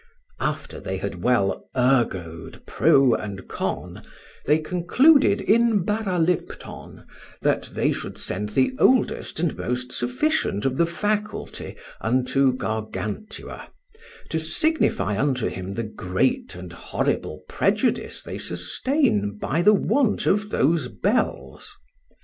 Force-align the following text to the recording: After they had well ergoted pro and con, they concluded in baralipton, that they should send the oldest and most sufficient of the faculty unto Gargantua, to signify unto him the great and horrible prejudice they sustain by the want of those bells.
After 0.39 0.79
they 0.79 0.97
had 0.97 1.21
well 1.21 1.69
ergoted 1.77 2.65
pro 2.65 3.13
and 3.13 3.47
con, 3.47 4.01
they 4.47 4.57
concluded 4.57 5.39
in 5.41 5.85
baralipton, 5.85 7.05
that 7.43 7.69
they 7.73 7.91
should 7.91 8.17
send 8.17 8.49
the 8.49 8.73
oldest 8.79 9.39
and 9.39 9.55
most 9.55 9.91
sufficient 9.91 10.65
of 10.65 10.77
the 10.77 10.87
faculty 10.87 11.75
unto 11.99 12.51
Gargantua, 12.51 13.67
to 14.31 14.39
signify 14.39 15.21
unto 15.21 15.45
him 15.49 15.75
the 15.75 15.83
great 15.83 16.55
and 16.55 16.73
horrible 16.73 17.43
prejudice 17.47 18.23
they 18.23 18.39
sustain 18.39 19.37
by 19.39 19.61
the 19.61 19.75
want 19.75 20.25
of 20.25 20.49
those 20.49 20.87
bells. 20.87 21.75